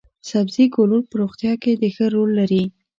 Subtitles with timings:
[0.29, 2.63] سبزي ګولور په روغتیا کې د ښه رول لري.